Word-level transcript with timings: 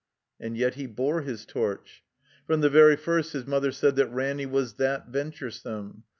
And 0.39 0.57
yet 0.57 0.73
he 0.73 0.87
bore 0.87 1.21
his 1.21 1.45
torch. 1.45 2.03
From 2.47 2.61
the 2.61 2.71
very 2.71 2.95
first 2.95 3.33
his 3.33 3.45
mother 3.45 3.71
said 3.71 3.95
that 3.97 4.11
Ranny 4.11 4.47
was 4.47 4.73
that 4.77 5.09
venturesome. 5.09 6.05